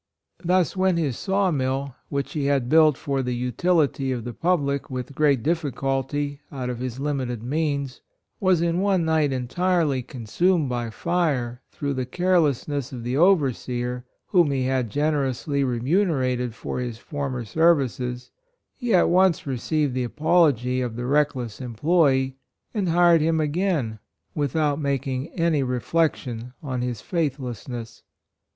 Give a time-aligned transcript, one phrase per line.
[0.43, 4.59] —Thus when his saw mill, which he had built for the utility of the pub
[4.63, 8.01] lic, with great difficult} 7, out of his limited means,
[8.39, 14.49] was in one night entirely consumed by fire, through the carelessness of the overseer, whom
[14.49, 18.31] he had generously remune rated for his former services,
[18.75, 22.37] he at once received the apology of the reckless employee
[22.73, 23.99] and hired him again
[24.33, 26.41] without making any reflex VIRTUES.
[26.43, 28.01] 99 ion on his faithlessness.